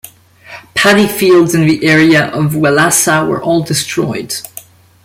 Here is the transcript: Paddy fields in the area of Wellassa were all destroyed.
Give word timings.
Paddy 0.73 1.05
fields 1.07 1.53
in 1.53 1.67
the 1.67 1.85
area 1.85 2.25
of 2.33 2.53
Wellassa 2.55 3.27
were 3.27 3.39
all 3.39 3.61
destroyed. 3.61 4.33